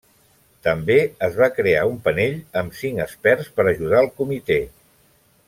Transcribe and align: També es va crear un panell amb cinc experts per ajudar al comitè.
També 0.67 0.95
es 1.27 1.37
va 1.41 1.49
crear 1.57 1.83
un 1.89 1.99
panell 2.07 2.33
amb 2.63 2.75
cinc 2.81 3.05
experts 3.05 3.53
per 3.61 3.67
ajudar 3.75 4.01
al 4.01 4.11
comitè. 4.23 4.61